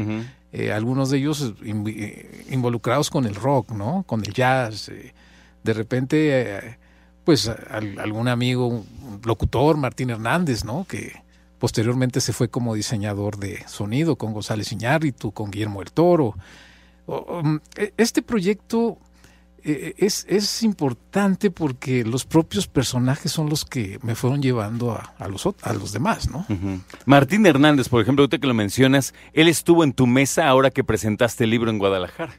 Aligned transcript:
Eh, 0.52 0.72
algunos 0.72 1.10
de 1.10 1.18
ellos 1.18 1.54
eh, 1.64 2.44
involucrados 2.50 3.08
con 3.08 3.24
el 3.24 3.34
rock, 3.34 3.70
¿no? 3.70 4.02
Con 4.06 4.24
el 4.24 4.32
jazz. 4.34 4.88
eh. 4.88 5.14
De 5.62 5.72
repente, 5.74 6.58
eh, 6.58 6.78
pues 7.24 7.48
al- 7.48 7.98
algún 8.00 8.28
amigo, 8.28 8.66
un 8.66 9.20
locutor, 9.24 9.76
Martín 9.76 10.10
Hernández, 10.10 10.64
¿no? 10.64 10.84
Que 10.88 11.22
posteriormente 11.58 12.20
se 12.20 12.32
fue 12.32 12.48
como 12.48 12.74
diseñador 12.74 13.36
de 13.38 13.66
sonido 13.68 14.16
con 14.16 14.32
González 14.32 14.72
Iñárritu, 14.72 15.32
con 15.32 15.50
Guillermo 15.50 15.82
el 15.82 15.90
Toro. 15.92 16.34
Um, 17.06 17.60
e- 17.76 17.92
Este 17.96 18.22
proyecto 18.22 18.98
eh, 19.64 19.94
es, 19.98 20.24
es 20.28 20.62
importante 20.62 21.50
porque 21.50 22.04
los 22.04 22.24
propios 22.24 22.66
personajes 22.68 23.32
son 23.32 23.48
los 23.50 23.64
que 23.64 23.98
me 24.02 24.14
fueron 24.14 24.40
llevando 24.40 24.92
a, 24.92 25.14
a 25.18 25.26
los, 25.28 25.46
a 25.62 25.72
los 25.72 25.92
demás, 25.92 26.30
¿no? 26.30 26.46
Martín 27.06 27.44
Hernández, 27.44 27.88
por 27.88 28.00
ejemplo, 28.00 28.22
ahorita 28.22 28.38
que 28.38 28.46
lo 28.46 28.54
mencionas, 28.54 29.14
él 29.32 29.48
estuvo 29.48 29.84
en 29.84 29.92
tu 29.92 30.06
mesa 30.06 30.48
ahora 30.48 30.70
que 30.70 30.84
presentaste 30.84 31.44
el 31.44 31.50
libro 31.50 31.70
en 31.70 31.78
Guadalajara. 31.78 32.34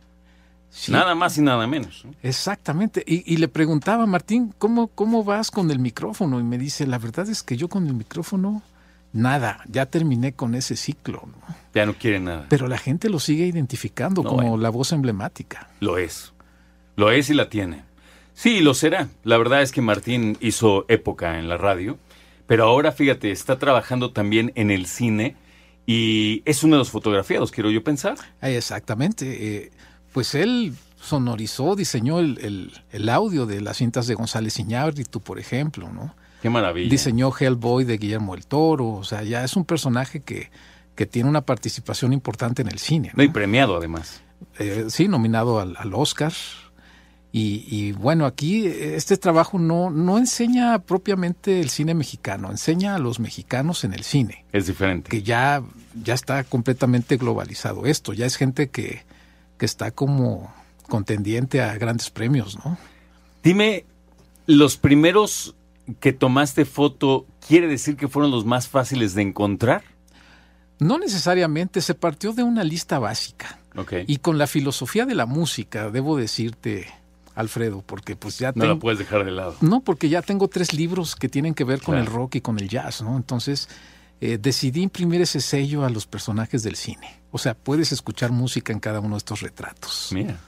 Sí. 0.71 0.91
Nada 0.91 1.15
más 1.15 1.35
y 1.37 1.41
nada 1.41 1.65
menos. 1.65 2.05
¿no? 2.05 2.13
Exactamente. 2.21 3.03
Y, 3.05 3.33
y 3.33 3.37
le 3.37 3.47
preguntaba 3.47 4.03
a 4.03 4.05
Martín, 4.05 4.53
¿cómo, 4.57 4.87
¿cómo 4.87 5.23
vas 5.23 5.49
con 5.49 5.71
el 5.71 5.79
micrófono? 5.79 6.39
Y 6.39 6.43
me 6.43 6.59
dice, 6.59 6.85
la 6.85 6.99
verdad 6.99 7.27
es 7.27 7.41
que 7.41 7.57
yo 7.57 7.67
con 7.69 7.87
el 7.87 7.95
micrófono, 7.95 8.61
nada, 9.13 9.61
ya 9.67 9.85
terminé 9.87 10.33
con 10.33 10.55
ese 10.55 10.75
ciclo. 10.75 11.23
¿no? 11.25 11.55
Ya 11.73 11.85
no 11.85 11.93
quiere 11.93 12.19
nada. 12.19 12.45
Pero 12.49 12.67
la 12.67 12.77
gente 12.77 13.09
lo 13.09 13.19
sigue 13.19 13.45
identificando 13.45 14.23
No, 14.23 14.29
como 14.29 14.41
bueno. 14.49 14.57
la 14.57 14.69
voz 14.69 14.91
emblemática. 14.91 15.69
Lo 15.79 15.97
es. 15.97 16.33
Lo 16.95 17.11
es 17.11 17.29
y 17.29 17.33
la 17.33 17.49
tiene. 17.49 17.83
Sí, 18.33 18.61
lo 18.61 18.73
será. 18.73 19.09
La 19.23 19.37
verdad 19.37 19.61
es 19.61 19.71
que 19.71 19.81
Martín 19.81 20.37
hizo 20.39 20.85
época 20.87 21.39
en 21.39 21.49
la 21.49 21.57
radio, 21.57 21.97
pero 22.47 22.63
ahora, 22.65 22.91
fíjate, 22.91 23.31
está 23.31 23.59
trabajando 23.59 24.11
también 24.11 24.51
en 24.55 24.71
el 24.71 24.85
cine 24.85 25.35
y 25.85 26.41
es 26.45 26.63
uno 26.63 26.75
de 26.75 26.79
los 26.79 26.89
fotografiados, 26.89 27.51
quiero 27.51 27.69
yo 27.71 27.83
pensar. 27.83 28.15
Ah, 28.41 28.49
Exactamente. 28.49 29.55
eh, 29.65 29.71
pues 30.13 30.35
él 30.35 30.73
sonorizó, 31.01 31.75
diseñó 31.75 32.19
el, 32.19 32.37
el- 32.41 32.71
el 32.91 33.09
audio 33.09 33.45
de 33.45 33.61
las 33.61 33.77
cintas 33.77 34.07
de 34.07 34.15
González 34.15 34.59
Iñárritu, 34.59 35.21
por 35.21 35.39
ejemplo, 35.39 35.91
¿no? 35.91 36.15
Qué 36.41 36.49
maravilla. 36.49 36.89
Diseñó 36.89 37.31
Hellboy 37.37 37.83
de 37.83 37.97
Guillermo 37.97 38.35
el 38.35 38.45
Toro, 38.45 38.89
o 38.89 39.03
sea, 39.03 39.23
ya 39.23 39.43
es 39.43 39.55
un 39.55 39.65
personaje 39.65 40.21
que, 40.21 40.51
que 40.95 41.05
tiene 41.05 41.29
una 41.29 41.41
participación 41.41 42.13
importante 42.13 42.61
en 42.61 42.69
el 42.69 42.79
cine. 42.79 43.11
No, 43.15 43.23
y 43.23 43.29
premiado 43.29 43.77
además. 43.77 44.21
Eh, 44.57 44.85
sí, 44.89 45.07
nominado 45.07 45.59
al, 45.59 45.75
al 45.77 45.93
Oscar. 45.93 46.31
Y, 47.31 47.63
y, 47.67 47.91
bueno, 47.91 48.25
aquí 48.25 48.65
este 48.65 49.15
trabajo 49.17 49.59
no, 49.59 49.91
no 49.91 50.17
enseña 50.17 50.79
propiamente 50.79 51.59
el 51.59 51.69
cine 51.69 51.93
mexicano, 51.93 52.49
enseña 52.49 52.95
a 52.95 52.99
los 52.99 53.19
mexicanos 53.19 53.83
en 53.83 53.93
el 53.93 54.03
cine, 54.03 54.45
Es 54.51 54.65
diferente. 54.65 55.09
que 55.11 55.21
ya, 55.21 55.61
ya 56.03 56.15
está 56.15 56.43
completamente 56.43 57.17
globalizado 57.17 57.85
esto, 57.85 58.13
ya 58.13 58.25
es 58.25 58.35
gente 58.35 58.69
que, 58.69 59.03
que 59.59 59.65
está 59.67 59.91
como 59.91 60.51
contendiente 60.89 61.61
a 61.61 61.75
grandes 61.77 62.09
premios, 62.09 62.57
¿no? 62.65 62.77
Dime, 63.43 63.85
los 64.45 64.75
primeros 64.77 65.55
que 66.01 66.11
tomaste 66.11 66.65
foto, 66.65 67.25
¿quiere 67.47 67.67
decir 67.67 67.95
que 67.95 68.07
fueron 68.09 68.31
los 68.31 68.45
más 68.45 68.67
fáciles 68.67 69.13
de 69.13 69.21
encontrar? 69.21 69.83
No 70.79 70.97
necesariamente, 70.97 71.81
se 71.81 71.93
partió 71.93 72.33
de 72.33 72.43
una 72.43 72.63
lista 72.63 72.99
básica. 72.99 73.59
Ok. 73.75 73.93
Y 74.07 74.17
con 74.17 74.37
la 74.37 74.47
filosofía 74.47 75.05
de 75.05 75.15
la 75.15 75.25
música, 75.25 75.89
debo 75.89 76.15
decirte, 76.17 76.87
Alfredo, 77.35 77.81
porque 77.85 78.15
pues 78.15 78.37
ya 78.39 78.51
no 78.55 78.65
la 78.65 78.75
puedes 78.75 78.99
dejar 78.99 79.25
de 79.25 79.31
lado. 79.31 79.55
No, 79.61 79.81
porque 79.81 80.09
ya 80.09 80.21
tengo 80.21 80.47
tres 80.47 80.73
libros 80.73 81.15
que 81.15 81.29
tienen 81.29 81.53
que 81.53 81.63
ver 81.63 81.79
con 81.81 81.95
Claro. 81.95 82.07
el 82.07 82.13
rock 82.13 82.35
y 82.35 82.41
con 82.41 82.59
el 82.59 82.69
jazz, 82.69 83.01
¿no? 83.01 83.15
Entonces 83.17 83.67
eh, 84.21 84.37
decidí 84.41 84.81
imprimir 84.81 85.21
ese 85.21 85.39
sello 85.41 85.85
a 85.85 85.89
los 85.89 86.05
personajes 86.05 86.61
del 86.63 86.75
cine. 86.75 87.19
O 87.31 87.37
sea, 87.37 87.53
puedes 87.55 87.91
escuchar 87.91 88.31
música 88.31 88.73
en 88.73 88.79
cada 88.79 88.99
uno 88.99 89.11
de 89.15 89.19
estos 89.19 89.41
retratos. 89.41 90.09
Mira. 90.11 90.39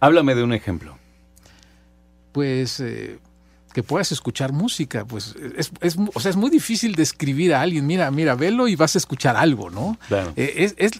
Háblame 0.00 0.34
de 0.34 0.42
un 0.42 0.52
ejemplo. 0.52 0.98
Pues 2.32 2.80
eh, 2.80 3.18
que 3.72 3.82
puedas 3.82 4.12
escuchar 4.12 4.52
música, 4.52 5.04
pues 5.04 5.34
es, 5.56 5.70
o 6.14 6.20
sea, 6.20 6.30
es 6.30 6.36
muy 6.36 6.50
difícil 6.50 6.94
describir 6.94 7.54
a 7.54 7.60
alguien. 7.60 7.86
Mira, 7.86 8.10
mira, 8.10 8.34
velo 8.34 8.66
y 8.66 8.76
vas 8.76 8.94
a 8.94 8.98
escuchar 8.98 9.36
algo, 9.36 9.70
¿no? 9.70 9.98
Claro. 10.08 10.32
Eh, 10.36 10.54
es, 10.56 10.74
es, 10.76 10.92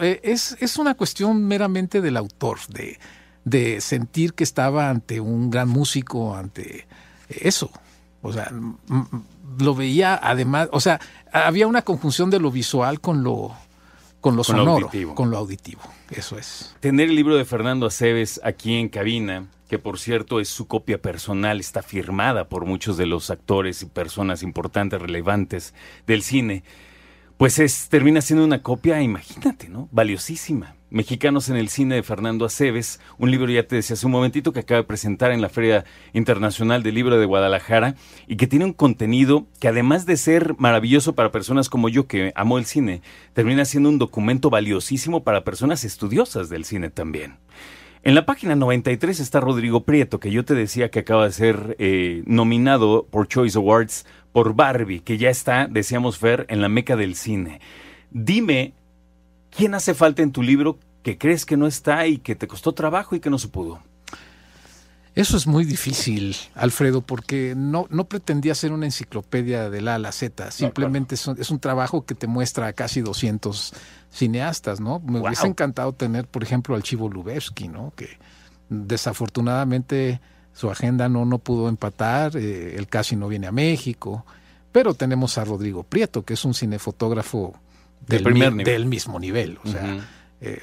eh, 0.00 0.20
es, 0.22 0.56
es 0.60 0.76
una 0.78 0.94
cuestión 0.94 1.44
meramente 1.46 2.00
del 2.00 2.16
autor, 2.16 2.58
de, 2.68 2.98
de 3.44 3.80
sentir 3.80 4.34
que 4.34 4.44
estaba 4.44 4.88
ante 4.88 5.20
un 5.20 5.50
gran 5.50 5.68
músico, 5.68 6.36
ante 6.36 6.86
eso. 7.28 7.70
O 8.22 8.32
sea, 8.32 8.50
lo 9.58 9.74
veía 9.74 10.18
además, 10.22 10.68
o 10.72 10.80
sea, 10.80 11.00
había 11.30 11.66
una 11.66 11.82
conjunción 11.82 12.30
de 12.30 12.40
lo 12.40 12.50
visual 12.50 13.00
con 13.00 13.22
lo, 13.22 13.54
con 14.24 14.36
lo 14.36 14.42
Con 14.42 14.56
lo 14.56 14.62
sonoro, 14.64 14.86
auditivo. 14.86 15.14
con 15.14 15.30
lo 15.30 15.36
auditivo. 15.36 15.82
Eso 16.10 16.38
es. 16.38 16.74
Tener 16.80 17.10
el 17.10 17.14
libro 17.14 17.36
de 17.36 17.44
Fernando 17.44 17.84
Aceves 17.84 18.40
aquí 18.42 18.72
en 18.76 18.88
cabina, 18.88 19.48
que 19.68 19.78
por 19.78 19.98
cierto 19.98 20.40
es 20.40 20.48
su 20.48 20.66
copia 20.66 20.96
personal, 20.96 21.60
está 21.60 21.82
firmada 21.82 22.48
por 22.48 22.64
muchos 22.64 22.96
de 22.96 23.04
los 23.04 23.28
actores 23.28 23.82
y 23.82 23.84
personas 23.86 24.42
importantes, 24.42 25.02
relevantes 25.02 25.74
del 26.06 26.22
cine, 26.22 26.64
pues 27.36 27.58
es, 27.58 27.88
termina 27.88 28.20
siendo 28.20 28.44
una 28.44 28.62
copia, 28.62 29.02
imagínate, 29.02 29.68
¿no? 29.68 29.88
Valiosísima. 29.90 30.76
Mexicanos 30.90 31.48
en 31.48 31.56
el 31.56 31.68
cine 31.68 31.96
de 31.96 32.04
Fernando 32.04 32.44
Aceves, 32.44 33.00
un 33.18 33.32
libro, 33.32 33.50
ya 33.50 33.66
te 33.66 33.74
decía 33.74 33.94
hace 33.94 34.06
un 34.06 34.12
momentito, 34.12 34.52
que 34.52 34.60
acaba 34.60 34.82
de 34.82 34.86
presentar 34.86 35.32
en 35.32 35.42
la 35.42 35.48
Feria 35.48 35.84
Internacional 36.12 36.84
del 36.84 36.94
Libro 36.94 37.18
de 37.18 37.26
Guadalajara 37.26 37.96
y 38.28 38.36
que 38.36 38.46
tiene 38.46 38.64
un 38.64 38.72
contenido 38.72 39.48
que 39.58 39.66
además 39.66 40.06
de 40.06 40.16
ser 40.16 40.54
maravilloso 40.58 41.16
para 41.16 41.32
personas 41.32 41.68
como 41.68 41.88
yo 41.88 42.06
que 42.06 42.32
amo 42.36 42.58
el 42.58 42.64
cine, 42.64 43.02
termina 43.32 43.64
siendo 43.64 43.88
un 43.88 43.98
documento 43.98 44.50
valiosísimo 44.50 45.24
para 45.24 45.42
personas 45.42 45.84
estudiosas 45.84 46.48
del 46.48 46.64
cine 46.64 46.90
también. 46.90 47.38
En 48.06 48.14
la 48.14 48.26
página 48.26 48.54
93 48.54 49.18
está 49.18 49.40
Rodrigo 49.40 49.84
Prieto, 49.84 50.20
que 50.20 50.30
yo 50.30 50.44
te 50.44 50.54
decía 50.54 50.90
que 50.90 50.98
acaba 50.98 51.24
de 51.24 51.32
ser 51.32 51.74
eh, 51.78 52.22
nominado 52.26 53.06
por 53.10 53.28
Choice 53.28 53.56
Awards 53.56 54.04
por 54.30 54.54
Barbie, 54.54 55.00
que 55.00 55.16
ya 55.16 55.30
está, 55.30 55.66
decíamos 55.68 56.18
Fer, 56.18 56.44
en 56.50 56.60
la 56.60 56.68
meca 56.68 56.96
del 56.96 57.14
cine. 57.14 57.60
Dime 58.10 58.74
¿Quién 59.56 59.74
hace 59.74 59.94
falta 59.94 60.20
en 60.22 60.32
tu 60.32 60.42
libro 60.42 60.78
que 61.04 61.16
crees 61.16 61.46
que 61.46 61.56
no 61.56 61.68
está 61.68 62.08
y 62.08 62.18
que 62.18 62.34
te 62.34 62.48
costó 62.48 62.72
trabajo 62.72 63.14
y 63.14 63.20
que 63.20 63.30
no 63.30 63.38
se 63.38 63.48
pudo? 63.48 63.80
Eso 65.14 65.36
es 65.36 65.46
muy 65.46 65.64
difícil, 65.64 66.36
Alfredo, 66.54 67.00
porque 67.00 67.54
no, 67.56 67.86
no 67.90 68.08
pretendía 68.08 68.54
ser 68.56 68.72
una 68.72 68.86
enciclopedia 68.86 69.70
de 69.70 69.80
la 69.80 69.94
a 69.94 69.98
la 69.98 70.10
Z. 70.10 70.50
Simplemente 70.50 71.14
es, 71.14 71.26
un, 71.28 71.40
es, 71.40 71.50
un, 71.50 71.60
trabajo 71.60 72.04
que 72.04 72.16
te 72.16 72.26
muestra 72.26 72.66
a 72.66 72.72
casi 72.72 73.00
200 73.00 73.74
cineastas, 74.10 74.80
¿no? 74.80 74.98
Me 74.98 75.20
wow. 75.20 75.28
hubiese 75.28 75.46
encantado 75.46 75.92
tener, 75.92 76.26
por 76.26 76.42
ejemplo, 76.42 76.74
al 76.74 76.82
Chivo 76.82 77.08
Lubevsky, 77.08 77.68
¿no? 77.68 77.92
Que 77.94 78.18
desafortunadamente 78.68 80.20
su 80.52 80.70
agenda 80.70 81.08
no, 81.08 81.24
no 81.24 81.38
pudo 81.38 81.68
empatar, 81.68 82.36
eh, 82.36 82.76
él 82.76 82.88
casi 82.88 83.14
no 83.14 83.28
viene 83.28 83.46
a 83.46 83.52
México, 83.52 84.24
pero 84.72 84.94
tenemos 84.94 85.38
a 85.38 85.44
Rodrigo 85.44 85.84
Prieto, 85.84 86.24
que 86.24 86.34
es 86.34 86.44
un 86.44 86.54
cinefotógrafo 86.54 87.54
del, 88.06 88.24
mi, 88.24 88.40
nivel. 88.40 88.64
del 88.64 88.86
mismo 88.86 89.18
nivel. 89.20 89.58
O 89.64 89.68
sea, 89.68 89.82
uh 89.82 89.86
-huh. 89.86 90.02
eh, 90.40 90.62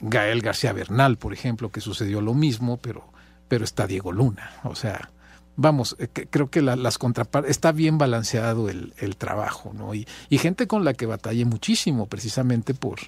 Gael 0.00 0.40
García 0.40 0.72
Bernal, 0.72 1.18
por 1.18 1.32
ejemplo, 1.32 1.70
que 1.70 1.80
sucedió 1.80 2.20
lo 2.20 2.34
mismo, 2.34 2.78
pero, 2.78 3.04
pero 3.50 3.64
está 3.64 3.88
Diego 3.88 4.12
Luna. 4.12 4.52
O 4.62 4.76
sea, 4.76 5.10
vamos, 5.56 5.96
eh, 5.98 6.06
que, 6.06 6.28
creo 6.28 6.50
que 6.50 6.62
la, 6.62 6.76
las 6.76 6.98
contrapartes, 6.98 7.50
está 7.50 7.72
bien 7.72 7.98
balanceado 7.98 8.68
el, 8.68 8.94
el 8.98 9.16
trabajo, 9.16 9.72
¿no? 9.74 9.92
Y, 9.92 10.06
y, 10.28 10.38
gente 10.38 10.68
con 10.68 10.84
la 10.84 10.94
que 10.94 11.06
batallé 11.06 11.44
muchísimo, 11.44 12.06
precisamente 12.06 12.74
por, 12.74 13.00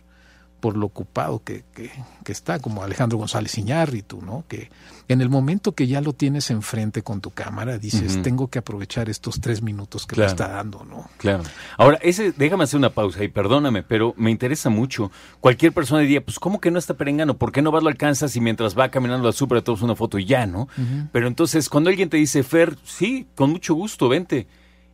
por 0.62 0.76
lo 0.76 0.86
ocupado 0.86 1.42
que, 1.42 1.64
que, 1.74 1.90
que, 2.22 2.30
está, 2.30 2.60
como 2.60 2.84
Alejandro 2.84 3.18
González 3.18 3.58
Iñárritu, 3.58 4.22
¿no? 4.22 4.44
Que 4.46 4.70
en 5.08 5.20
el 5.20 5.28
momento 5.28 5.72
que 5.72 5.88
ya 5.88 6.00
lo 6.00 6.12
tienes 6.12 6.52
enfrente 6.52 7.02
con 7.02 7.20
tu 7.20 7.32
cámara, 7.32 7.78
dices, 7.78 8.14
uh 8.14 8.18
-huh. 8.20 8.22
tengo 8.22 8.46
que 8.46 8.60
aprovechar 8.60 9.10
estos 9.10 9.40
tres 9.40 9.60
minutos 9.60 10.06
que 10.06 10.14
claro. 10.14 10.28
me 10.28 10.32
está 10.32 10.48
dando, 10.54 10.84
¿no? 10.84 11.10
Claro. 11.16 11.42
Ahora, 11.76 11.98
ese, 12.00 12.30
déjame 12.30 12.62
hacer 12.62 12.78
una 12.78 12.90
pausa 12.90 13.24
y 13.24 13.28
perdóname, 13.28 13.82
pero 13.82 14.14
me 14.16 14.30
interesa 14.30 14.70
mucho. 14.70 15.10
Cualquier 15.40 15.72
persona 15.72 16.00
diría, 16.00 16.24
pues, 16.24 16.38
¿cómo 16.38 16.60
que 16.60 16.70
no 16.70 16.78
está 16.78 16.94
perengano? 16.94 17.36
¿Por 17.36 17.50
qué 17.50 17.60
no 17.60 17.72
vas, 17.72 17.82
lo 17.82 17.88
alcanzas 17.88 18.36
y 18.36 18.40
mientras 18.40 18.78
va 18.78 18.88
caminando 18.88 19.26
al 19.26 19.34
súper 19.34 19.62
tomas 19.62 19.82
una 19.82 19.96
foto 19.96 20.20
y 20.20 20.26
ya, 20.26 20.46
¿no? 20.46 20.68
Uh 20.78 20.80
-huh. 20.80 21.08
Pero 21.10 21.26
entonces, 21.26 21.68
cuando 21.68 21.90
alguien 21.90 22.08
te 22.08 22.18
dice, 22.18 22.44
Fer, 22.44 22.78
sí, 22.84 23.26
con 23.34 23.50
mucho 23.50 23.74
gusto, 23.74 24.08
vente. 24.08 24.46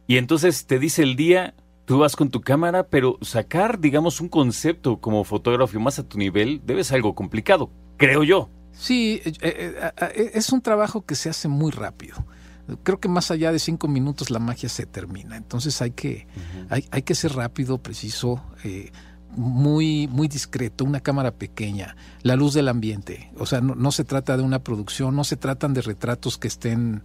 Y 0.07 0.17
entonces 0.17 0.65
te 0.65 0.79
dice 0.79 1.03
el 1.03 1.15
día, 1.15 1.53
tú 1.89 1.99
vas 1.99 2.17
con 2.17 2.29
tu 2.29 2.43
cámara, 2.43 2.87
pero 2.87 3.19
sacar, 3.23 3.81
digamos, 3.81 4.21
un 4.21 4.29
concepto 4.29 5.01
como 5.01 5.25
fotógrafo 5.25 5.81
más 5.81 5.99
a 5.99 6.03
tu 6.03 6.19
nivel 6.19 6.61
debe 6.63 6.85
ser 6.85 6.97
algo 6.97 7.15
complicado, 7.15 7.71
creo 7.97 8.23
yo. 8.25 8.51
Sí, 8.73 9.23
eh, 9.25 9.33
eh, 9.41 10.31
es 10.35 10.53
un 10.53 10.61
trabajo 10.61 11.07
que 11.07 11.15
se 11.15 11.31
hace 11.31 11.49
muy 11.49 11.73
rápido. 11.73 12.27
Creo 12.83 13.01
que 13.01 13.09
más 13.09 13.31
allá 13.31 13.53
de 13.53 13.59
cinco 13.59 13.89
minutos 13.89 14.29
la 14.29 14.39
magia 14.39 14.69
se 14.69 14.85
termina. 14.85 15.39
Entonces 15.39 15.81
hay 15.81 15.93
que, 15.93 16.27
uh 16.37 16.41
-huh. 16.41 16.67
hay, 16.69 16.85
hay, 16.91 17.01
que 17.01 17.15
ser 17.15 17.33
rápido, 17.33 17.79
preciso, 17.79 18.45
eh, 18.65 18.93
muy, 19.35 20.09
muy 20.09 20.29
discreto, 20.29 20.85
una 20.85 21.01
cámara 21.01 21.31
pequeña, 21.31 21.97
la 22.21 22.37
luz 22.37 22.53
del 22.53 22.69
ambiente. 22.69 23.31
O 23.39 23.47
sea, 23.47 23.63
no, 23.63 23.75
no 23.75 23.93
se 23.93 24.05
trata 24.05 24.37
de 24.37 24.43
una 24.43 24.59
producción, 24.59 25.17
no 25.17 25.25
se 25.25 25.39
tratan 25.39 25.73
de 25.73 25.81
retratos 25.81 26.37
que 26.37 26.49
estén 26.49 27.03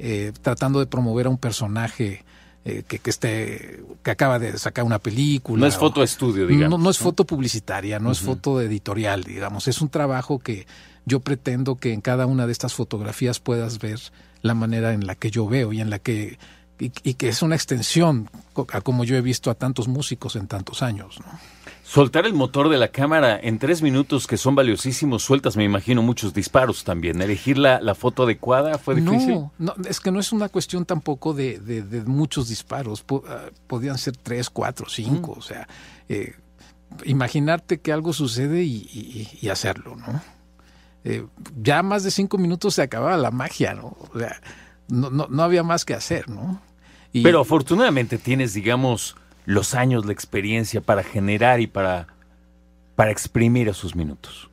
eh, 0.00 0.32
tratando 0.42 0.80
de 0.80 0.86
promover 0.86 1.26
a 1.26 1.30
un 1.30 1.38
personaje 1.38 2.24
eh, 2.68 2.82
que, 2.86 2.98
que, 2.98 3.10
esté 3.10 3.80
que 4.02 4.10
acaba 4.10 4.40
de 4.40 4.58
sacar 4.58 4.84
una 4.84 4.98
película. 4.98 5.60
No 5.60 5.66
es 5.68 5.76
foto 5.76 6.02
estudio, 6.02 6.48
digamos. 6.48 6.80
No, 6.80 6.84
no 6.84 6.90
es 6.90 6.98
foto 6.98 7.24
publicitaria, 7.24 8.00
no 8.00 8.06
uh 8.06 8.08
-huh. 8.08 8.12
es 8.12 8.20
foto 8.20 8.60
editorial, 8.60 9.22
digamos. 9.22 9.68
Es 9.68 9.80
un 9.80 9.88
trabajo 9.88 10.40
que 10.40 10.66
yo 11.04 11.20
pretendo 11.20 11.76
que 11.76 11.92
en 11.92 12.00
cada 12.00 12.26
una 12.26 12.44
de 12.44 12.50
estas 12.50 12.74
fotografías 12.74 13.38
puedas 13.38 13.78
ver 13.78 14.00
la 14.42 14.54
manera 14.54 14.92
en 14.94 15.06
la 15.06 15.14
que 15.14 15.30
yo 15.30 15.46
veo 15.46 15.72
y 15.72 15.80
en 15.80 15.90
la 15.90 16.00
que 16.00 16.40
y, 16.78 16.92
y 17.02 17.14
que 17.14 17.28
es 17.28 17.42
una 17.42 17.54
extensión 17.54 18.28
a 18.72 18.80
como 18.80 19.04
yo 19.04 19.16
he 19.16 19.20
visto 19.20 19.50
a 19.50 19.54
tantos 19.54 19.88
músicos 19.88 20.36
en 20.36 20.46
tantos 20.46 20.82
años, 20.82 21.18
¿no? 21.20 21.26
Soltar 21.84 22.26
el 22.26 22.34
motor 22.34 22.68
de 22.68 22.78
la 22.78 22.88
cámara 22.88 23.38
en 23.40 23.60
tres 23.60 23.80
minutos 23.80 24.26
que 24.26 24.36
son 24.36 24.56
valiosísimos, 24.56 25.22
sueltas, 25.22 25.56
me 25.56 25.62
imagino, 25.62 26.02
muchos 26.02 26.34
disparos 26.34 26.82
también. 26.82 27.22
¿Elegir 27.22 27.58
la, 27.58 27.80
la 27.80 27.94
foto 27.94 28.24
adecuada 28.24 28.76
fue 28.76 28.96
difícil? 28.96 29.34
No, 29.34 29.52
no, 29.58 29.74
es 29.88 30.00
que 30.00 30.10
no 30.10 30.18
es 30.18 30.32
una 30.32 30.48
cuestión 30.48 30.84
tampoco 30.84 31.32
de, 31.32 31.60
de, 31.60 31.82
de 31.82 32.02
muchos 32.02 32.48
disparos. 32.48 33.04
Uh, 33.08 33.22
podían 33.68 33.98
ser 33.98 34.16
tres, 34.16 34.50
cuatro, 34.50 34.86
cinco. 34.88 35.36
Mm. 35.36 35.38
O 35.38 35.42
sea, 35.42 35.68
eh, 36.08 36.34
imaginarte 37.04 37.78
que 37.78 37.92
algo 37.92 38.12
sucede 38.12 38.64
y, 38.64 38.78
y, 38.92 39.38
y 39.40 39.48
hacerlo, 39.48 39.94
¿no? 39.94 40.20
Eh, 41.04 41.24
ya 41.62 41.84
más 41.84 42.02
de 42.02 42.10
cinco 42.10 42.36
minutos 42.36 42.74
se 42.74 42.82
acababa 42.82 43.16
la 43.16 43.30
magia, 43.30 43.74
¿no? 43.74 43.96
O 44.12 44.18
sea, 44.18 44.40
no, 44.88 45.10
no, 45.10 45.28
no 45.30 45.42
había 45.44 45.62
más 45.62 45.84
que 45.84 45.94
hacer, 45.94 46.28
¿no? 46.28 46.60
Y, 47.16 47.22
Pero 47.22 47.40
afortunadamente 47.40 48.18
tienes, 48.18 48.52
digamos 48.52 49.16
los 49.46 49.74
años, 49.74 50.04
la 50.04 50.12
experiencia 50.12 50.82
para 50.82 51.02
generar 51.02 51.60
y 51.60 51.66
para, 51.66 52.08
para 52.94 53.10
exprimir 53.10 53.68
esos 53.68 53.96
minutos. 53.96 54.50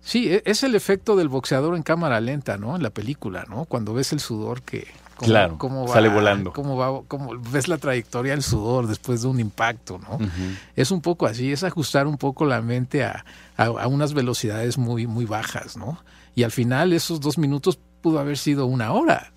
Sí, 0.00 0.40
es 0.46 0.62
el 0.62 0.76
efecto 0.76 1.14
del 1.14 1.28
boxeador 1.28 1.76
en 1.76 1.82
cámara 1.82 2.20
lenta, 2.20 2.56
¿no? 2.56 2.74
En 2.74 2.82
la 2.82 2.88
película, 2.88 3.44
¿no? 3.50 3.66
Cuando 3.66 3.92
ves 3.92 4.14
el 4.14 4.20
sudor 4.20 4.62
que... 4.62 4.86
Cómo, 5.16 5.28
claro, 5.28 5.58
cómo 5.58 5.86
va, 5.86 5.92
sale 5.92 6.08
volando. 6.08 6.54
Cómo 6.54 6.76
va, 6.78 7.02
cómo 7.06 7.38
ves 7.52 7.68
la 7.68 7.76
trayectoria 7.76 8.32
del 8.32 8.42
sudor 8.42 8.86
después 8.86 9.20
de 9.20 9.28
un 9.28 9.38
impacto, 9.38 9.98
¿no? 9.98 10.16
Uh 10.16 10.20
-huh. 10.20 10.56
Es 10.74 10.90
un 10.90 11.02
poco 11.02 11.26
así, 11.26 11.52
es 11.52 11.64
ajustar 11.64 12.06
un 12.06 12.16
poco 12.16 12.46
la 12.46 12.62
mente 12.62 13.04
a, 13.04 13.26
a, 13.58 13.64
a, 13.66 13.86
unas 13.88 14.14
velocidades 14.14 14.78
muy, 14.78 15.06
muy 15.06 15.26
bajas, 15.26 15.76
¿no? 15.76 16.02
Y 16.34 16.44
al 16.44 16.50
final 16.50 16.94
esos 16.94 17.20
dos 17.20 17.36
minutos 17.36 17.78
pudo 18.00 18.18
haber 18.18 18.38
sido 18.38 18.66
una 18.66 18.92
hora, 18.92 19.32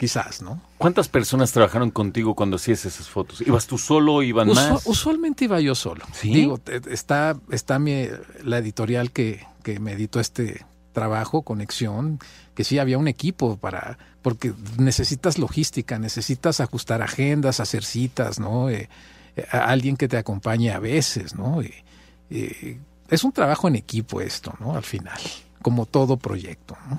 quizás, 0.00 0.40
¿no? 0.40 0.62
¿Cuántas 0.78 1.10
personas 1.10 1.52
trabajaron 1.52 1.90
contigo 1.90 2.34
cuando 2.34 2.56
hacías 2.56 2.86
esas 2.86 3.06
fotos? 3.06 3.42
¿Ibas 3.42 3.66
tú 3.66 3.76
solo? 3.76 4.22
¿Iban 4.22 4.48
Usu 4.48 4.58
más? 4.58 4.86
Usualmente 4.86 5.44
iba 5.44 5.60
yo 5.60 5.74
solo. 5.74 6.06
¿Sí? 6.14 6.32
Digo, 6.32 6.58
está, 6.88 7.36
está 7.50 7.78
mi, 7.78 8.06
la 8.42 8.56
editorial 8.56 9.10
que, 9.10 9.46
que 9.62 9.78
me 9.78 9.92
editó 9.92 10.18
este 10.18 10.64
trabajo, 10.94 11.42
Conexión, 11.42 12.18
que 12.54 12.64
sí 12.64 12.78
había 12.78 12.96
un 12.96 13.08
equipo 13.08 13.58
para, 13.58 13.98
porque 14.22 14.54
necesitas 14.78 15.36
logística, 15.36 15.98
necesitas 15.98 16.60
ajustar 16.60 17.02
agendas, 17.02 17.60
hacer 17.60 17.84
citas, 17.84 18.40
¿no? 18.40 18.70
Eh, 18.70 18.88
a 19.52 19.66
alguien 19.66 19.98
que 19.98 20.08
te 20.08 20.16
acompañe 20.16 20.70
a 20.70 20.78
veces, 20.78 21.34
¿no? 21.34 21.60
Eh, 21.60 21.84
eh, 22.30 22.80
es 23.10 23.22
un 23.22 23.32
trabajo 23.32 23.68
en 23.68 23.76
equipo 23.76 24.22
esto, 24.22 24.54
¿no? 24.60 24.76
Al 24.76 24.82
final, 24.82 25.20
como 25.60 25.84
todo 25.84 26.16
proyecto, 26.16 26.74
¿no? 26.88 26.98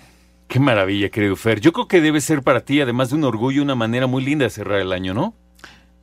Qué 0.51 0.59
maravilla, 0.59 1.07
querido 1.07 1.37
Fer. 1.37 1.61
Yo 1.61 1.71
creo 1.71 1.87
que 1.87 2.01
debe 2.01 2.19
ser 2.19 2.43
para 2.43 2.59
ti, 2.59 2.81
además 2.81 3.09
de 3.09 3.15
un 3.15 3.23
orgullo, 3.23 3.63
una 3.63 3.73
manera 3.73 4.05
muy 4.05 4.21
linda 4.21 4.43
de 4.43 4.49
cerrar 4.49 4.81
el 4.81 4.91
año, 4.91 5.13
¿no? 5.13 5.33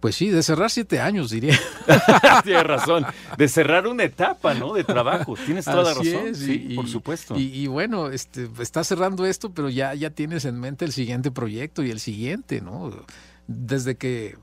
Pues 0.00 0.14
sí, 0.14 0.30
de 0.30 0.42
cerrar 0.42 0.70
siete 0.70 1.00
años, 1.00 1.28
diría. 1.28 1.54
Tienes 2.44 2.64
razón. 2.64 3.04
De 3.36 3.46
cerrar 3.46 3.86
una 3.86 4.04
etapa, 4.04 4.54
¿no? 4.54 4.72
De 4.72 4.84
trabajo. 4.84 5.34
Tienes 5.44 5.67
toda 5.67 5.93
Así 5.93 6.06
la 6.06 6.12
razón. 6.12 6.28
Es, 6.28 6.38
sí, 6.38 6.67
y, 6.70 6.76
por 6.76 6.88
supuesto. 6.88 7.38
Y, 7.38 7.43
y, 7.43 7.67
bueno, 7.67 8.08
este, 8.08 8.48
está 8.58 8.84
cerrando 8.84 9.26
esto, 9.26 9.50
pero 9.52 9.69
ya, 9.69 9.93
ya 9.93 10.08
tienes 10.08 10.46
en 10.46 10.58
mente 10.58 10.86
el 10.86 10.93
siguiente 10.93 11.31
proyecto 11.31 11.82
y 11.82 11.90
el 11.90 12.00
siguiente, 12.00 12.62
¿no? 12.62 12.90
Desde 13.48 13.96
que, 13.96 14.38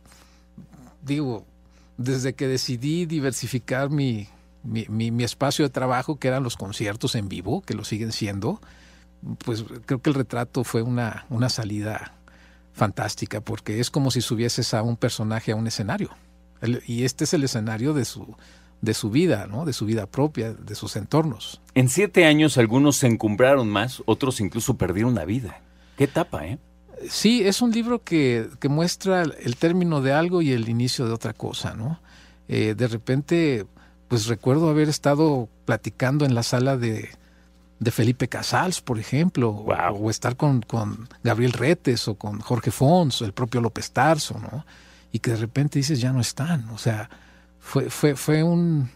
digo, 1.01 1.47
desde 1.97 2.35
que 2.35 2.47
decidí 2.47 3.07
diversificar 3.07 3.89
mi, 3.89 4.27
mi, 4.62 4.85
mi, 4.88 5.09
mi 5.09 5.24
espacio 5.24 5.65
de 5.65 5.69
trabajo, 5.69 6.19
que 6.19 6.27
eran 6.27 6.43
los 6.43 6.57
conciertos 6.57 7.15
en 7.15 7.27
vivo, 7.27 7.63
que 7.63 7.74
lo 7.74 7.83
siguen 7.83 8.12
siendo, 8.12 8.62
pues 9.44 9.63
creo 9.86 10.01
que 10.01 10.10
el 10.10 10.15
retrato 10.15 10.63
fue 10.63 10.82
una, 10.82 11.25
una 11.29 11.50
salida 11.50 12.13
fantástica 12.74 13.41
porque 13.41 13.79
es 13.79 13.89
como 13.89 14.12
si 14.12 14.22
subieses 14.22 14.74
a 14.74 14.84
un 14.84 14.98
personaje 14.98 15.51
a 15.51 15.55
un 15.55 15.67
escenario. 15.67 16.10
El, 16.62 16.84
y 16.86 17.03
este 17.03 17.24
es 17.24 17.34
el 17.34 17.44
escenario 17.44 17.94
de 17.94 18.05
su, 18.05 18.36
de 18.82 18.94
su 18.94 19.10
vida, 19.10 19.48
¿no? 19.48 19.65
de 19.65 19.74
su 19.74 19.86
vida 19.86 20.05
propia, 20.05 20.53
de 20.53 20.75
sus 20.75 20.96
entornos. 20.96 21.62
En 21.74 21.89
siete 21.89 22.25
años 22.25 22.58
algunos 22.58 22.98
se 22.98 23.08
encumbraron 23.08 23.70
más, 23.70 24.03
otros 24.05 24.39
incluso 24.39 24.77
perdieron 24.77 25.15
la 25.15 25.25
vida. 25.25 25.62
¿Qué 25.98 26.05
etapa, 26.05 26.46
eh? 26.46 26.60
Sí, 27.10 27.44
es 27.46 27.62
un 27.62 27.72
libro 27.72 28.03
que, 28.03 28.50
que 28.60 28.70
muestra 28.70 29.24
el 29.24 29.55
término 29.58 30.01
de 30.01 30.13
algo 30.13 30.41
y 30.41 30.51
el 30.51 30.70
inicio 30.70 31.05
de 31.05 31.13
otra 31.13 31.34
cosa, 31.34 31.74
¿no? 31.75 32.00
Eh, 32.48 32.74
de 32.75 32.88
repente, 32.88 33.65
pues 34.08 34.27
recuerdo 34.27 34.70
haber 34.70 34.88
estado 34.88 35.50
platicando 35.65 36.25
en 36.25 36.36
la 36.36 36.44
sala 36.44 36.77
de, 36.77 37.10
de 37.79 37.91
Felipe 37.91 38.27
Casals, 38.27 38.82
por 38.82 39.00
ejemplo, 39.00 39.51
wow. 39.51 39.75
o, 39.91 40.05
o, 40.05 40.10
estar 40.10 40.36
con, 40.38 40.62
con, 40.62 41.08
Gabriel 41.24 41.53
Retes 41.53 42.08
o 42.08 42.15
con 42.15 42.39
Jorge 42.39 42.72
Fons, 42.72 43.22
el 43.22 43.34
propio 43.34 43.62
López 43.62 43.91
Tarso, 43.91 44.39
¿no? 44.39 44.65
Y 45.12 45.20
que 45.20 45.32
de 45.32 45.38
repente 45.38 45.79
dices, 45.79 46.00
ya 46.00 46.12
no 46.12 46.22
están. 46.22 46.70
O 46.70 46.77
sea, 46.77 47.10
fue, 47.60 47.89
fue, 47.89 48.15
fue 48.15 48.44
un 48.44 48.89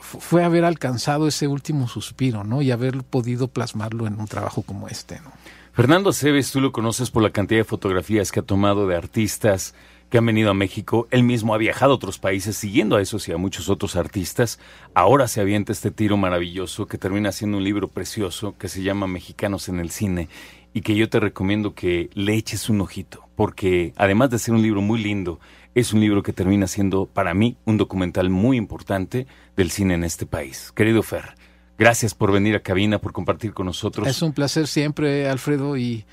fue 0.00 0.44
haber 0.44 0.64
alcanzado 0.64 1.28
ese 1.28 1.46
último 1.46 1.86
suspiro, 1.88 2.44
¿no? 2.44 2.62
Y 2.62 2.70
haber 2.70 3.04
podido 3.04 3.48
plasmarlo 3.48 4.06
en 4.06 4.18
un 4.18 4.26
trabajo 4.26 4.62
como 4.62 4.88
este, 4.88 5.20
¿no? 5.20 5.32
Fernando 5.72 6.10
Aceves, 6.10 6.50
tú 6.50 6.60
lo 6.60 6.72
conoces 6.72 7.10
por 7.10 7.22
la 7.22 7.30
cantidad 7.30 7.60
de 7.60 7.64
fotografías 7.64 8.32
que 8.32 8.40
ha 8.40 8.42
tomado 8.42 8.88
de 8.88 8.96
artistas 8.96 9.74
que 10.10 10.18
han 10.18 10.26
venido 10.26 10.50
a 10.50 10.54
México. 10.54 11.06
Él 11.10 11.22
mismo 11.22 11.54
ha 11.54 11.58
viajado 11.58 11.92
a 11.92 11.96
otros 11.96 12.18
países 12.18 12.56
siguiendo 12.56 12.96
a 12.96 13.02
esos 13.02 13.28
y 13.28 13.32
a 13.32 13.36
muchos 13.36 13.68
otros 13.68 13.96
artistas. 13.96 14.58
Ahora 14.94 15.28
se 15.28 15.40
avienta 15.40 15.72
este 15.72 15.90
tiro 15.90 16.16
maravilloso 16.16 16.86
que 16.86 16.98
termina 16.98 17.32
siendo 17.32 17.58
un 17.58 17.64
libro 17.64 17.88
precioso 17.88 18.56
que 18.58 18.68
se 18.68 18.82
llama 18.82 19.06
Mexicanos 19.06 19.68
en 19.68 19.80
el 19.80 19.90
Cine 19.90 20.28
y 20.72 20.82
que 20.82 20.94
yo 20.94 21.08
te 21.08 21.20
recomiendo 21.20 21.74
que 21.74 22.10
le 22.14 22.34
eches 22.34 22.68
un 22.68 22.80
ojito, 22.80 23.28
porque 23.36 23.92
además 23.96 24.30
de 24.30 24.38
ser 24.38 24.54
un 24.54 24.62
libro 24.62 24.80
muy 24.80 25.02
lindo, 25.02 25.40
es 25.74 25.92
un 25.92 26.00
libro 26.00 26.22
que 26.22 26.32
termina 26.32 26.66
siendo 26.66 27.06
para 27.06 27.34
mí 27.34 27.56
un 27.64 27.76
documental 27.76 28.30
muy 28.30 28.56
importante 28.56 29.26
del 29.56 29.70
cine 29.70 29.94
en 29.94 30.04
este 30.04 30.26
país. 30.26 30.72
Querido 30.74 31.02
Fer, 31.02 31.34
gracias 31.78 32.14
por 32.14 32.32
venir 32.32 32.54
a 32.56 32.60
cabina, 32.60 32.98
por 32.98 33.12
compartir 33.12 33.52
con 33.54 33.66
nosotros. 33.66 34.06
Es 34.06 34.22
un 34.22 34.32
placer 34.32 34.66
siempre, 34.66 35.28
Alfredo, 35.28 35.76
y 35.76 36.04